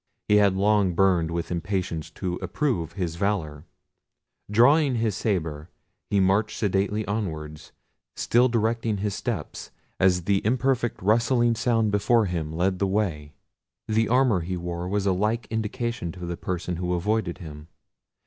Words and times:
He 0.27 0.37
had 0.37 0.55
long 0.55 0.95
burned 0.95 1.29
with 1.29 1.51
impatience 1.51 2.09
to 2.09 2.37
approve 2.41 2.93
his 2.93 3.17
valour. 3.17 3.65
Drawing 4.49 4.95
his 4.95 5.15
sabre, 5.15 5.69
he 6.09 6.19
marched 6.19 6.57
sedately 6.57 7.05
onwards, 7.05 7.71
still 8.15 8.49
directing 8.49 8.97
his 8.97 9.13
steps 9.13 9.69
as 9.99 10.23
the 10.23 10.39
imperfect 10.43 10.99
rustling 11.03 11.53
sound 11.53 11.91
before 11.91 12.25
him 12.25 12.51
led 12.51 12.79
the 12.79 12.87
way. 12.87 13.33
The 13.87 14.09
armour 14.09 14.39
he 14.39 14.57
wore 14.57 14.87
was 14.87 15.05
a 15.05 15.13
like 15.13 15.45
indication 15.51 16.11
to 16.13 16.25
the 16.25 16.35
person 16.35 16.77
who 16.77 16.93
avoided 16.93 17.37
him. 17.37 17.67